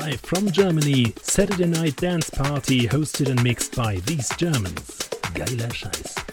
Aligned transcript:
live 0.00 0.20
from 0.20 0.48
Germany. 0.50 1.12
Saturday 1.22 1.66
Night 1.66 1.96
Dance 1.96 2.30
Party 2.30 2.86
hosted 2.86 3.30
and 3.30 3.42
mixed 3.42 3.74
by 3.74 3.96
these 4.06 4.28
Germans. 4.36 5.08
Geiler 5.34 5.68
Scheiß. 5.70 6.27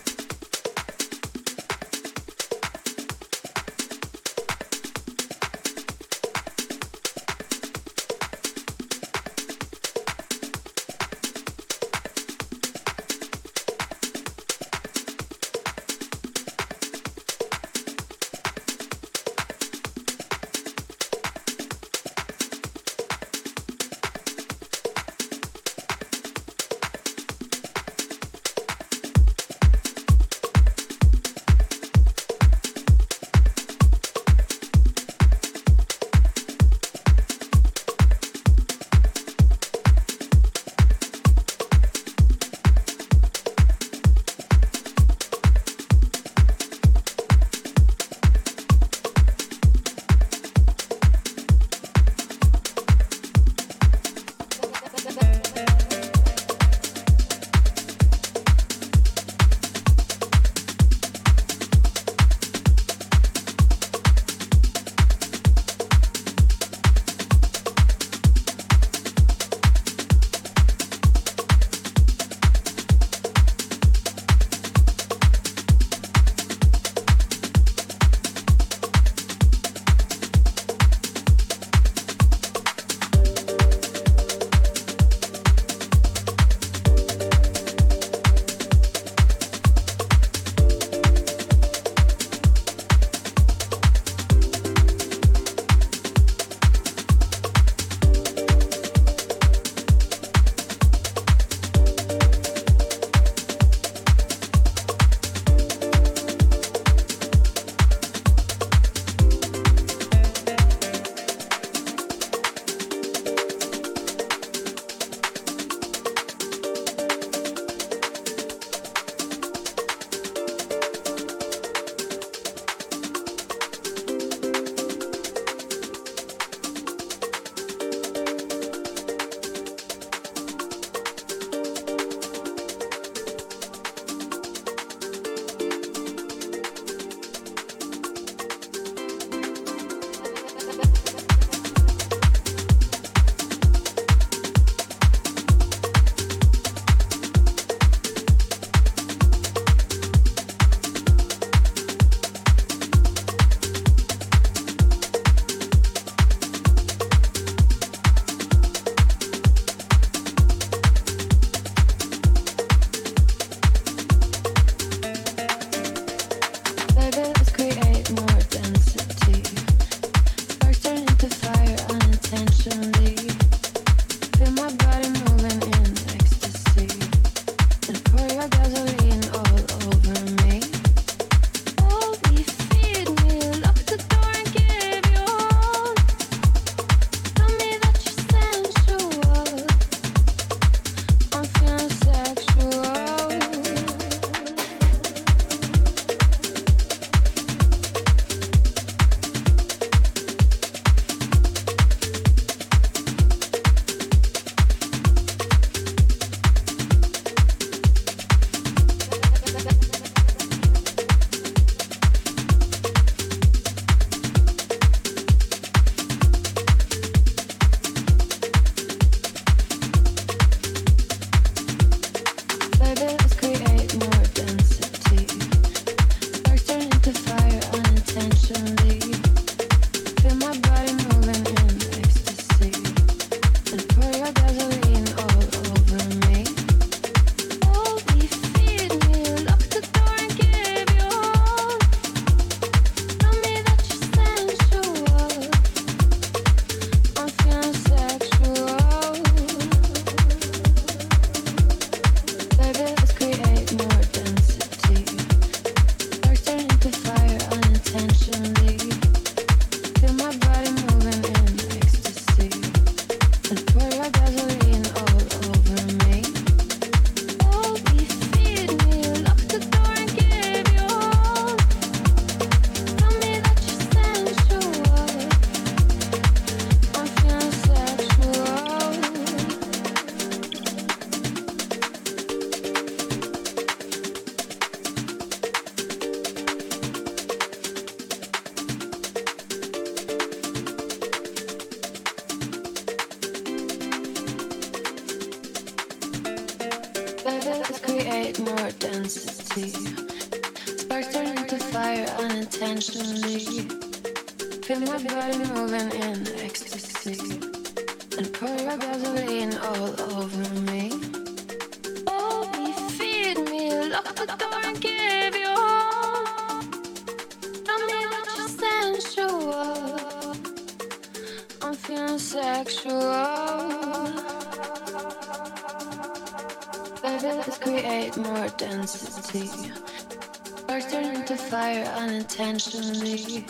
intentionally. 332.37 333.45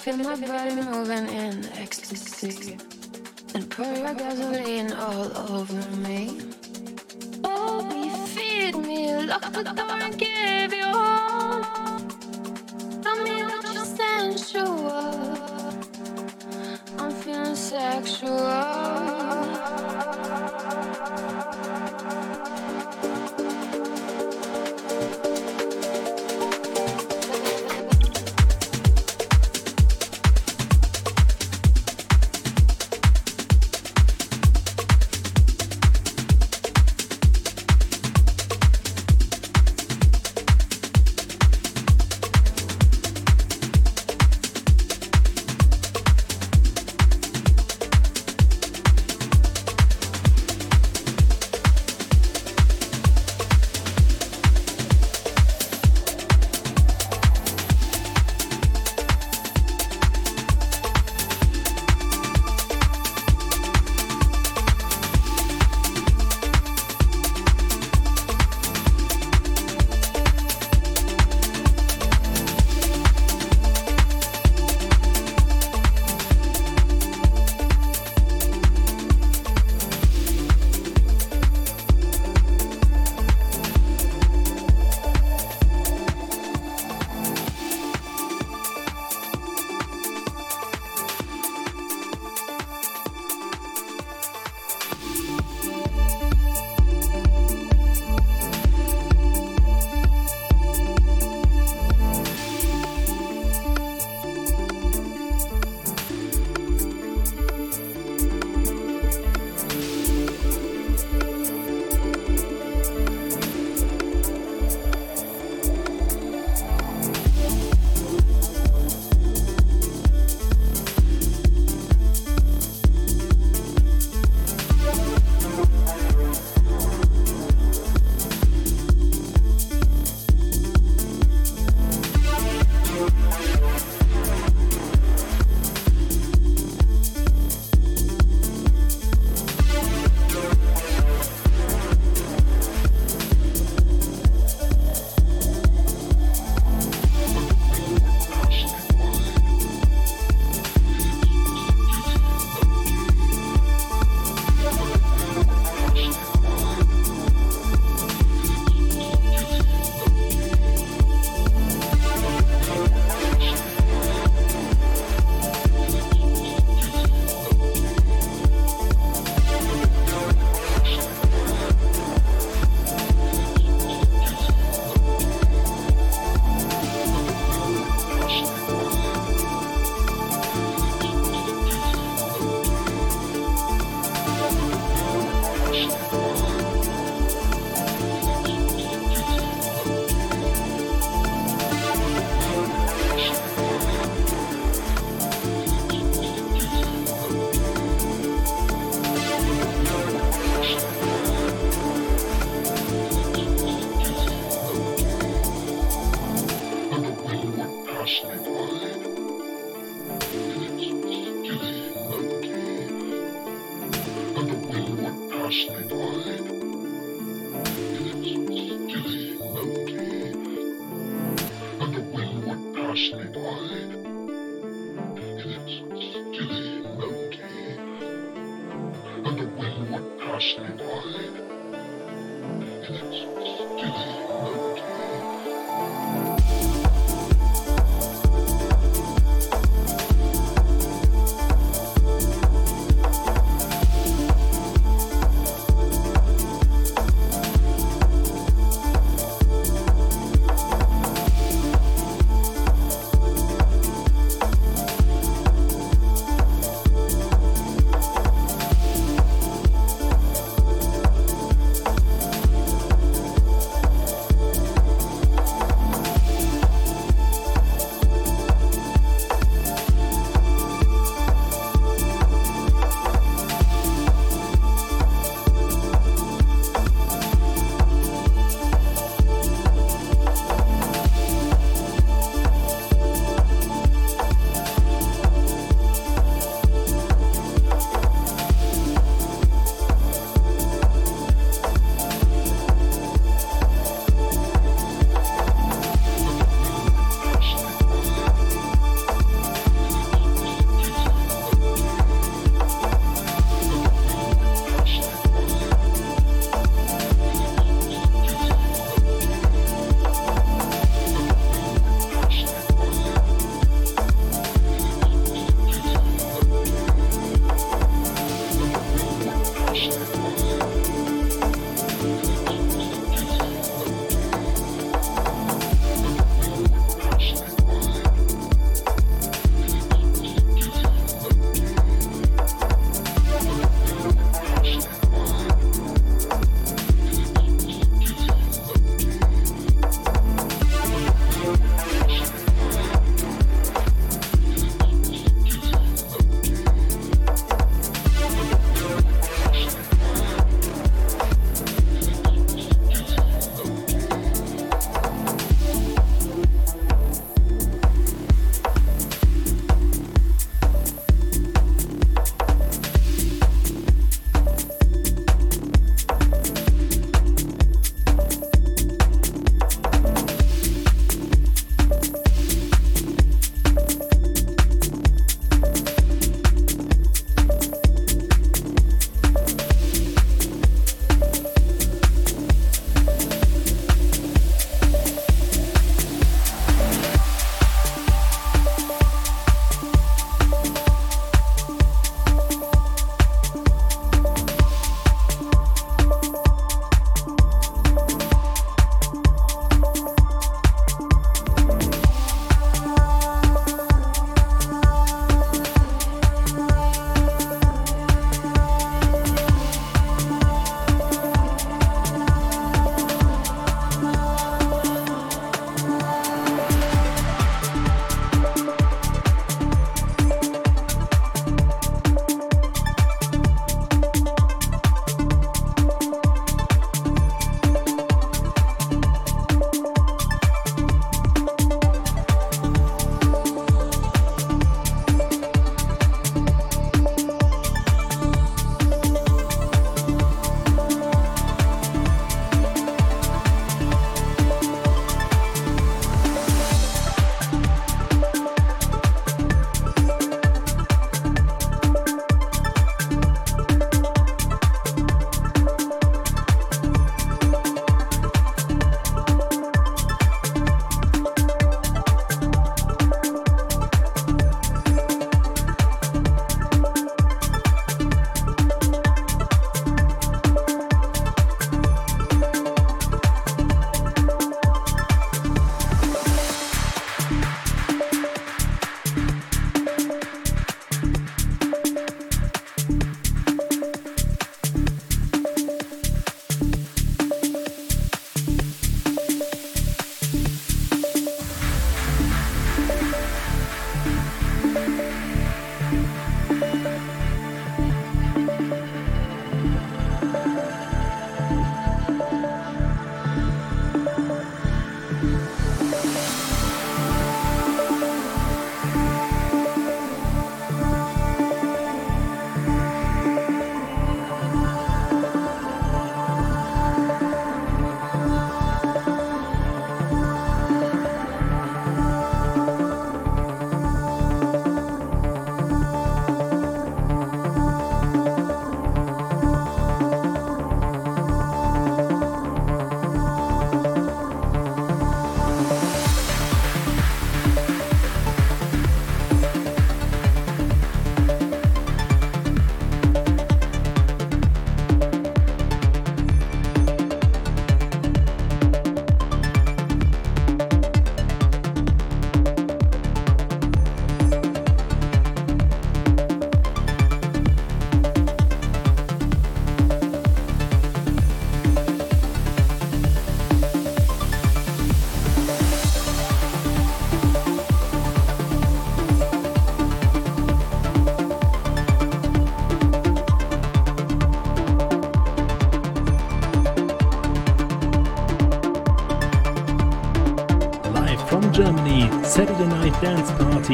Feel 0.00 0.16
my 0.16 0.34
body 0.34 0.74
moving 0.82 1.28
in 1.28 1.64
ecstasy. 1.74 2.76
And 3.54 3.70
pour 3.70 3.86
your 3.86 4.14
gasoline 4.14 4.92
all 4.92 5.30
over 5.52 5.90
me. 5.98 6.40
Oh, 7.44 8.26
feed 8.34 8.76
me, 8.76 9.26
lock 9.26 9.52
the 9.52 9.83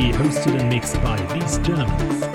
hosted 0.08 0.58
and 0.58 0.68
mixed 0.68 1.00
by 1.02 1.16
these 1.34 1.58
Germans. 1.58 2.29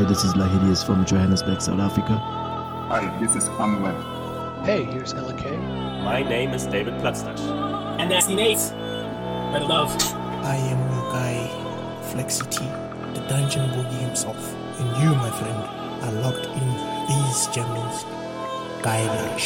Hi, 0.00 0.06
this 0.06 0.24
is 0.24 0.32
Lahirius 0.32 0.82
from 0.82 1.04
Johannesburg, 1.04 1.60
South 1.60 1.78
Africa. 1.78 2.16
Hi, 2.88 3.14
this 3.20 3.36
is 3.36 3.46
Amwell. 3.60 4.64
Hey, 4.64 4.84
here's 4.84 5.12
LK. 5.12 5.58
My 6.02 6.22
name 6.22 6.54
is 6.54 6.64
David 6.64 6.94
Platzdash. 7.02 7.38
And 8.00 8.10
that's 8.10 8.26
Nate. 8.26 8.72
My 9.52 9.58
love. 9.58 9.94
I 10.42 10.56
am 10.56 10.78
your 10.94 11.12
guy, 11.12 11.36
Flexity, 12.12 12.64
the 13.12 13.20
dungeon 13.28 13.68
boogie 13.72 14.00
himself. 14.00 14.40
And 14.80 14.88
you, 15.02 15.14
my 15.16 15.30
friend, 15.38 15.60
are 16.04 16.12
locked 16.22 16.46
in 16.46 16.68
these 17.06 17.46
jungles. 17.48 18.04
Guiding 18.82 19.38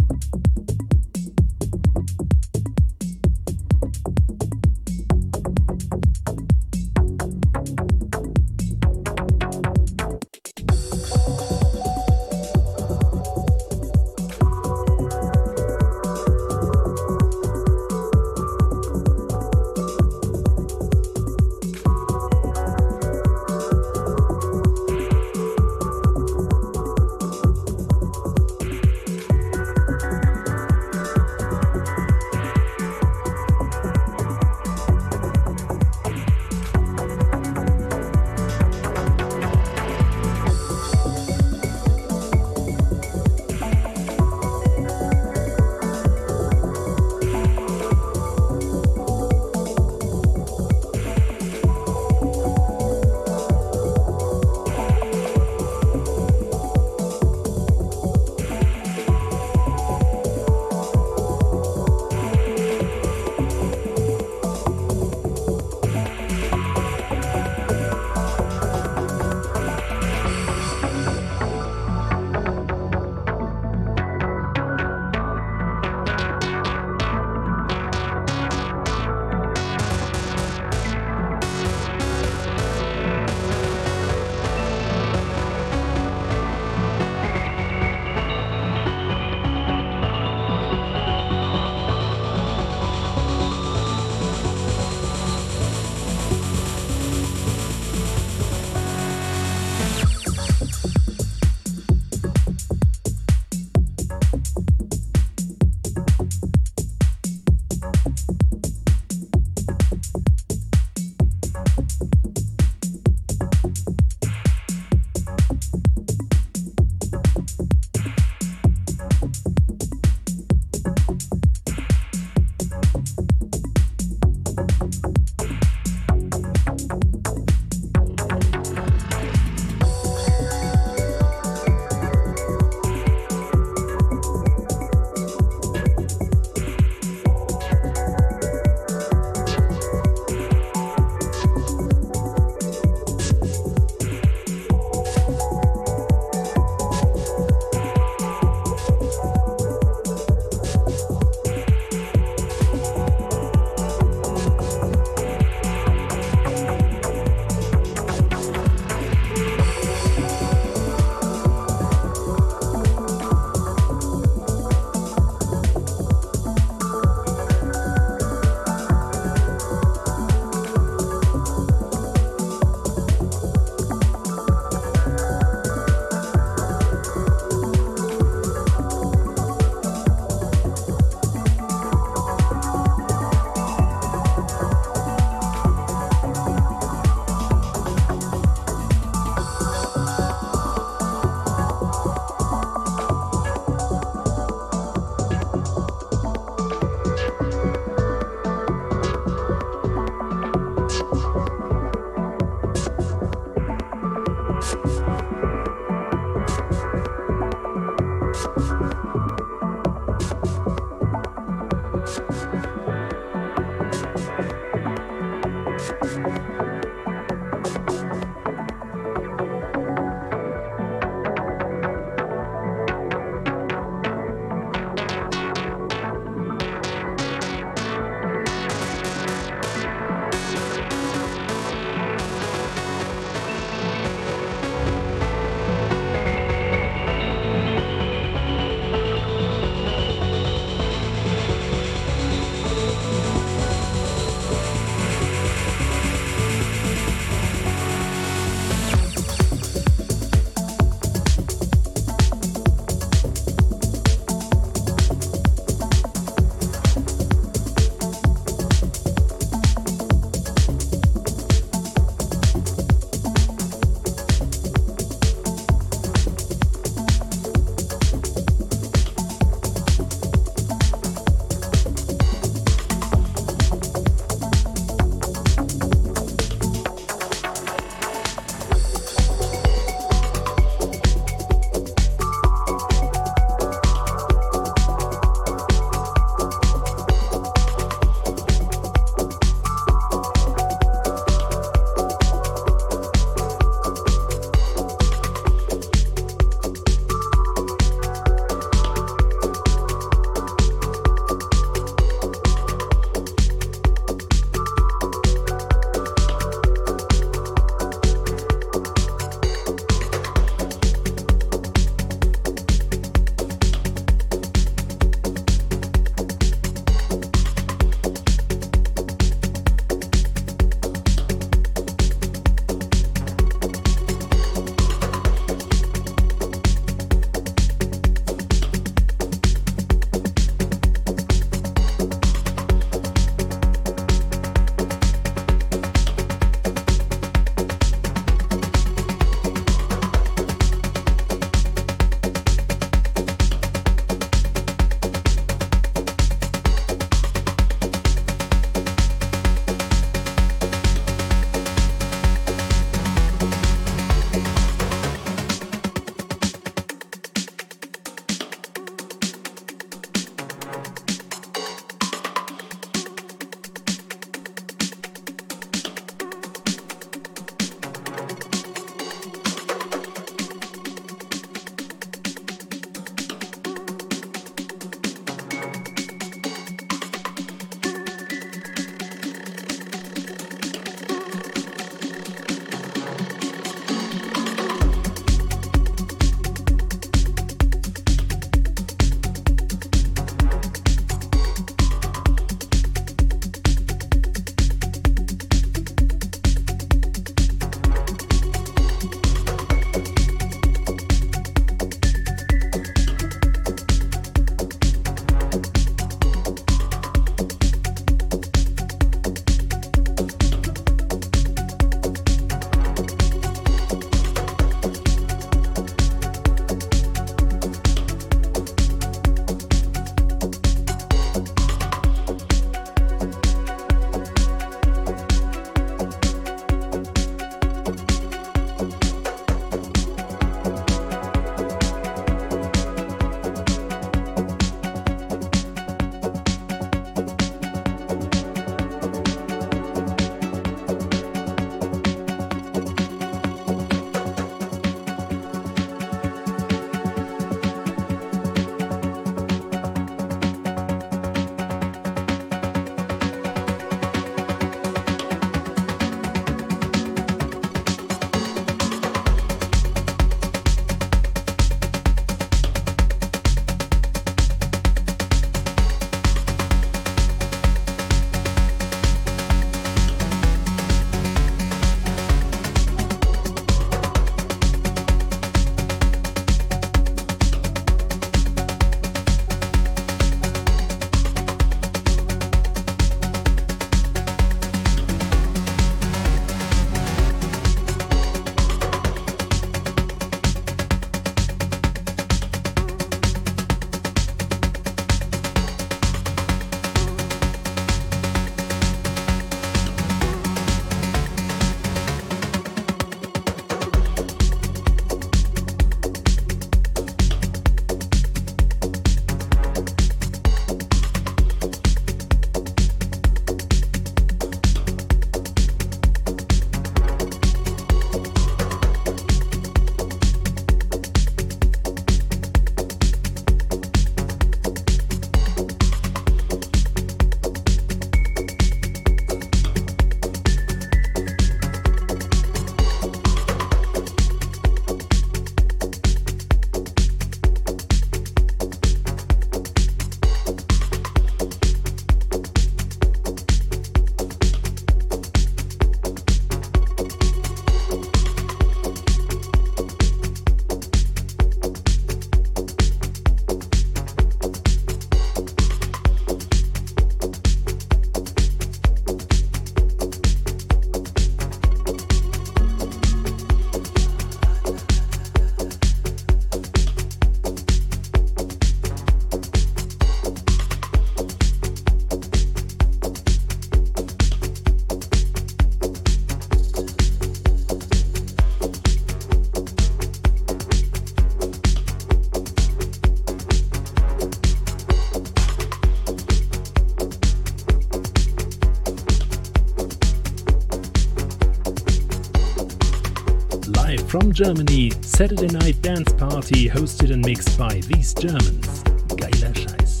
shots. 593.96 594.10
From 594.10 594.32
Germany, 594.32 594.90
Saturday 595.00 595.46
Night 595.48 595.80
Dance 595.82 596.12
Party 596.12 596.68
hosted 596.68 597.12
and 597.12 597.24
mixed 597.24 597.58
by 597.58 597.80
these 597.86 598.14
Germans. 598.14 598.82
Geiler 599.16 599.54
Scheiß. 599.54 600.00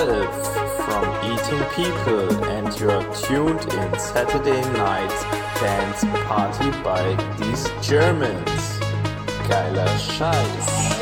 From 0.00 1.04
Eating 1.30 1.62
People, 1.76 2.44
and 2.46 2.80
you're 2.80 3.04
tuned 3.16 3.60
in 3.70 3.98
Saturday 3.98 4.62
Night 4.72 5.10
Dance 5.60 6.04
Party 6.26 6.70
by 6.82 7.14
these 7.36 7.68
Germans. 7.86 8.78
Geiler 9.46 9.86
Scheiß. 9.98 10.99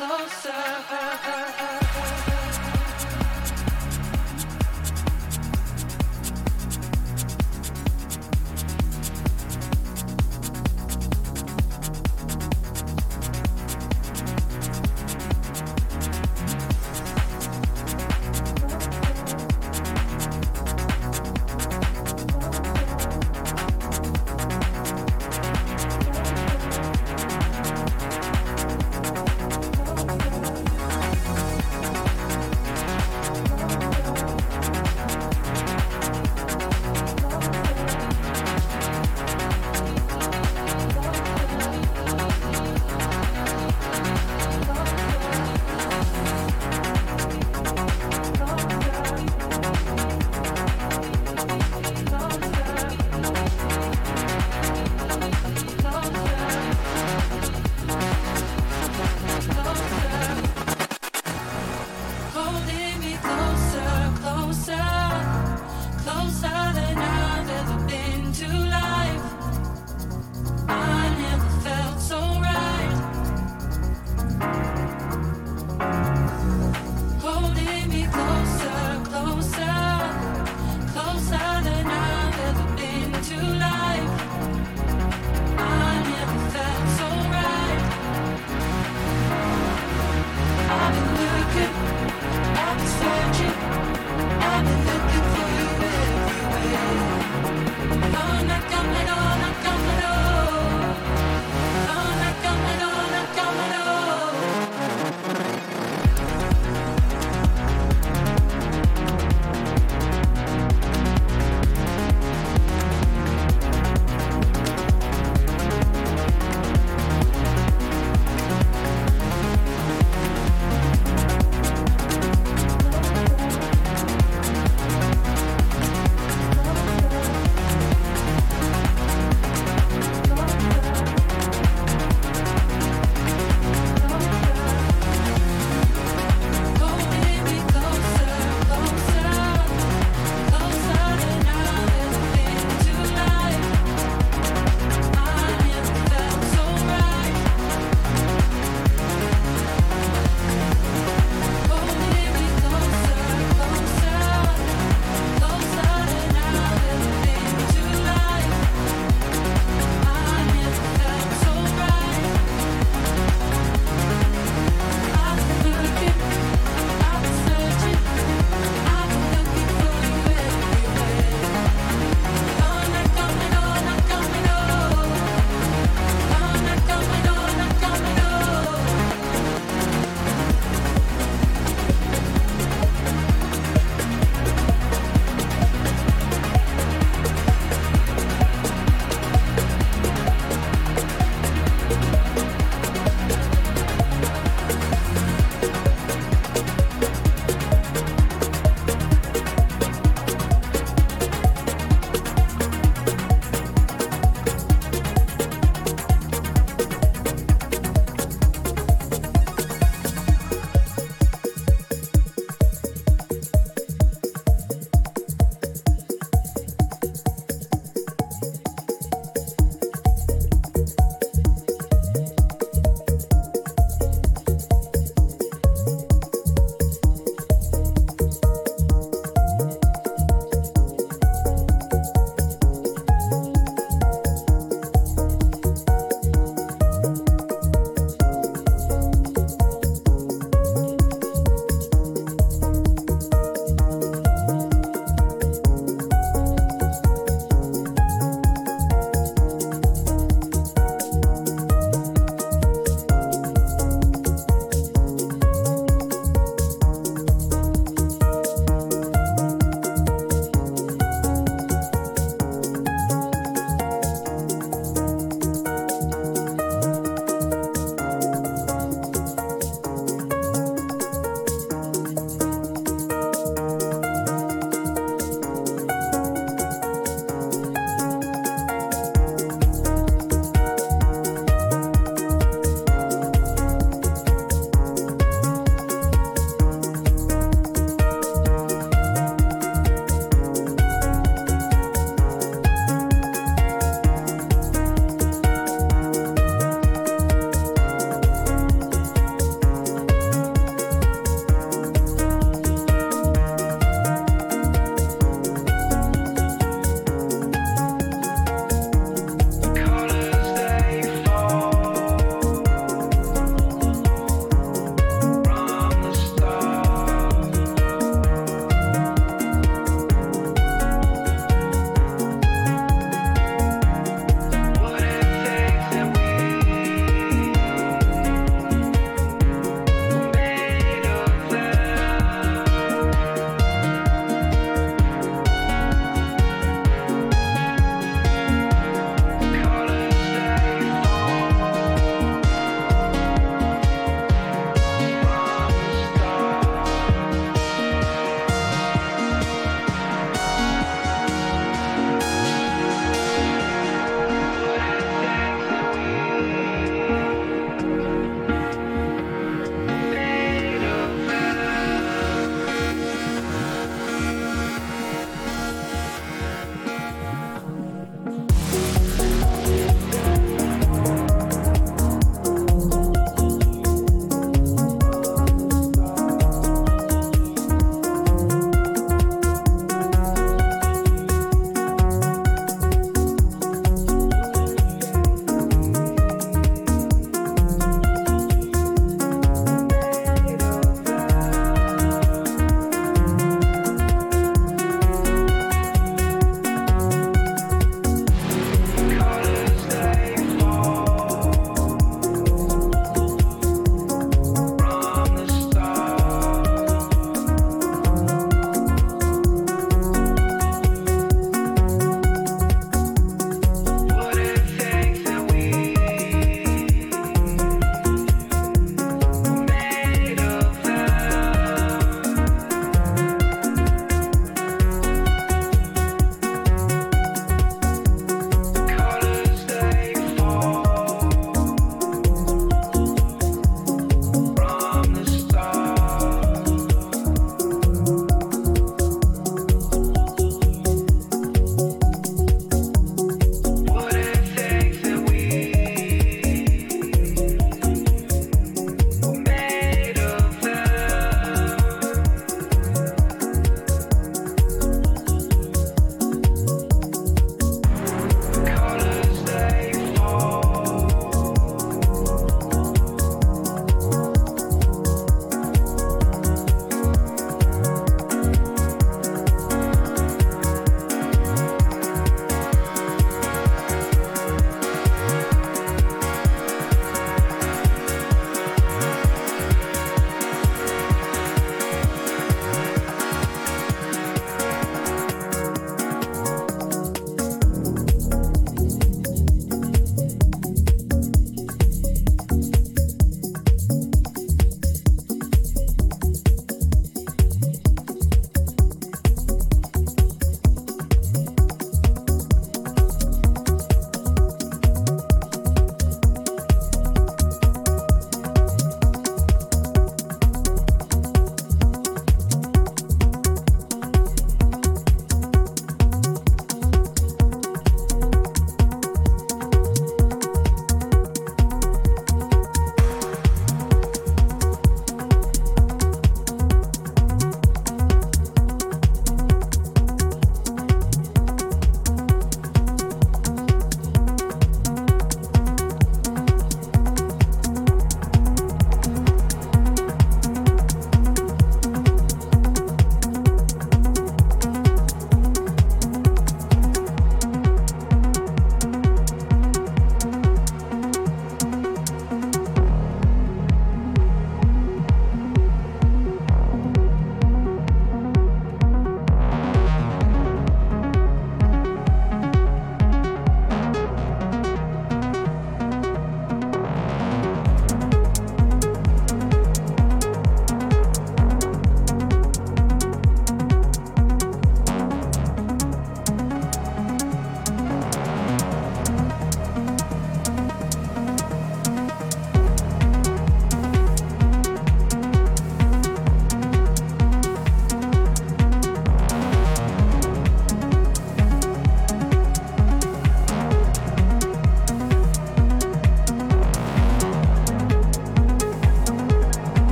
closer 0.00 0.50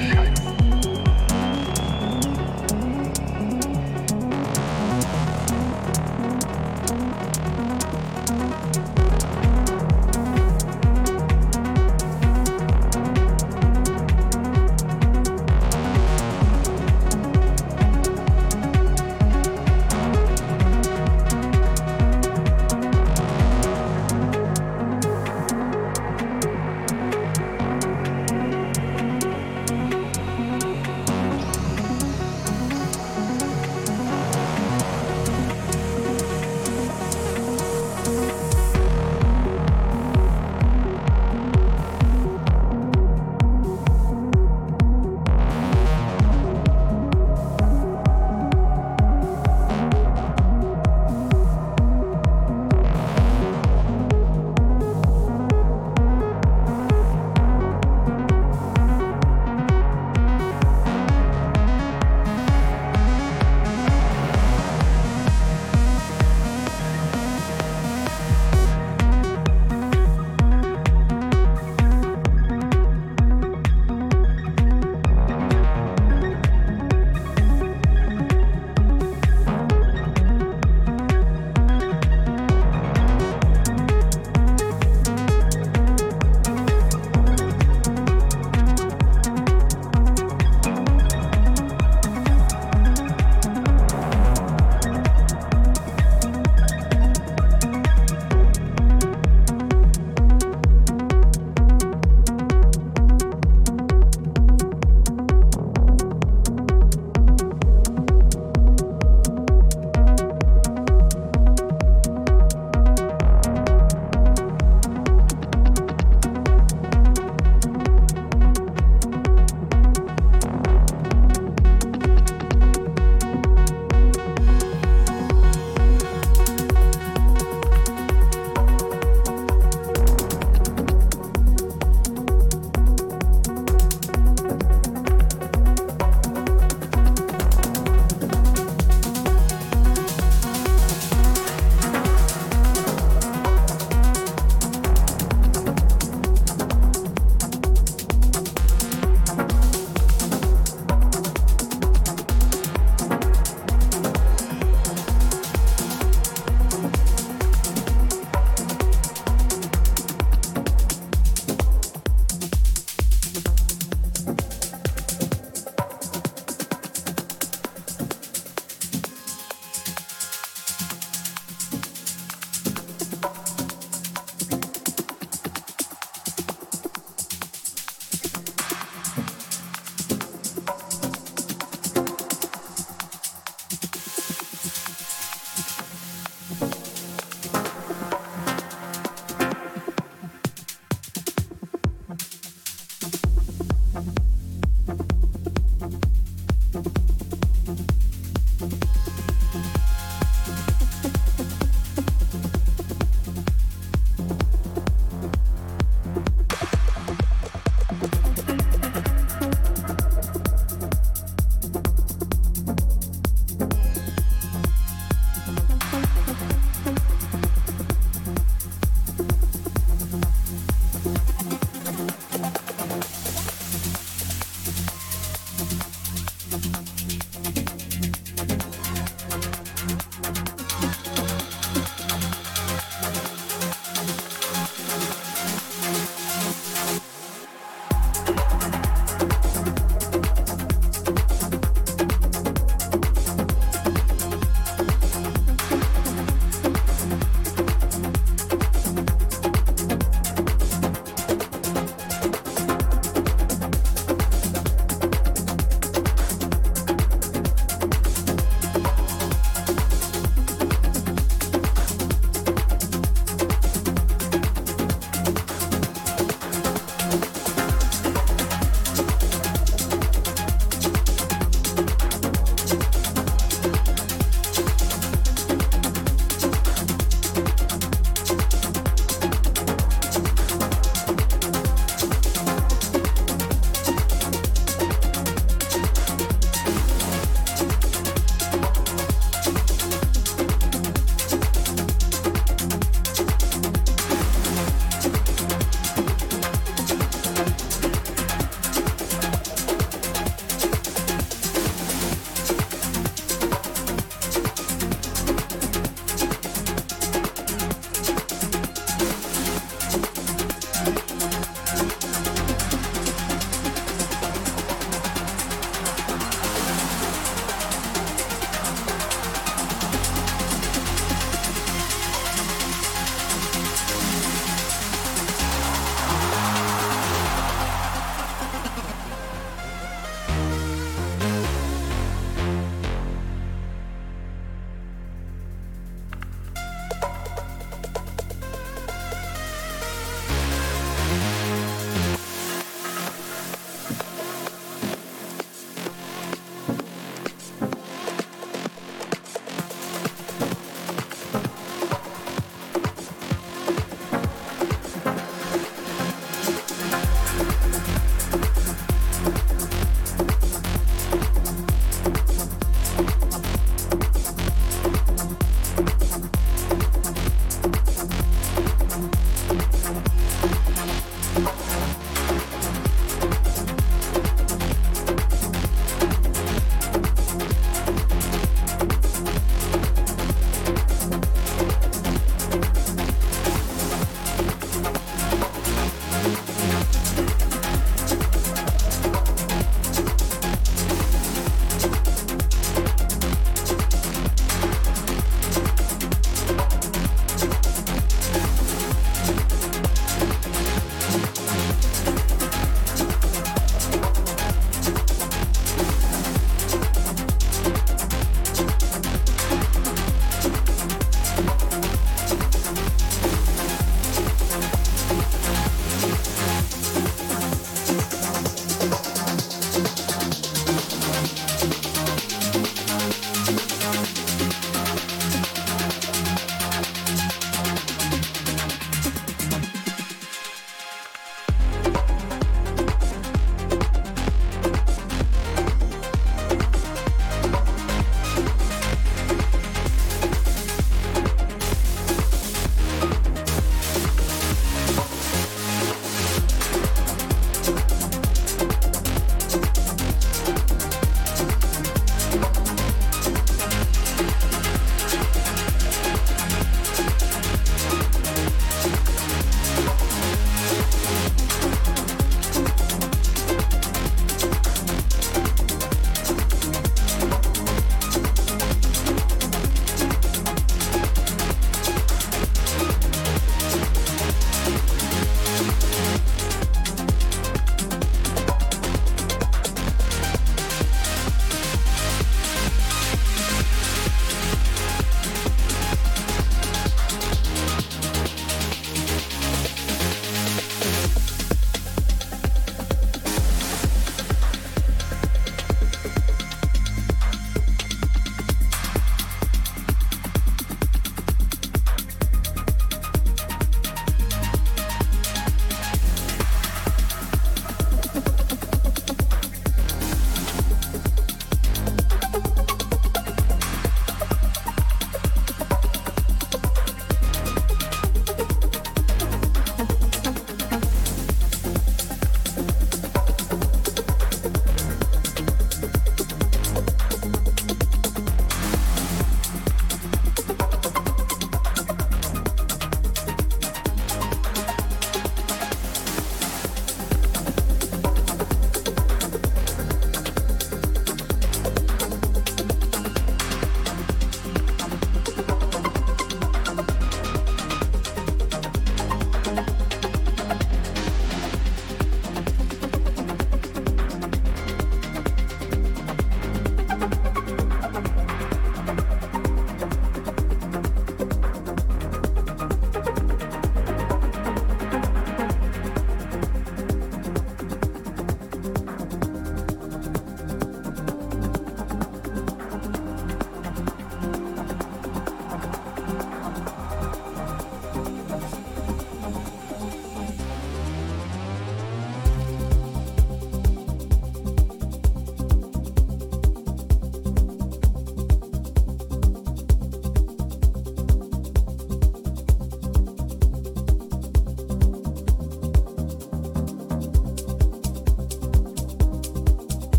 Geiler 0.00 0.49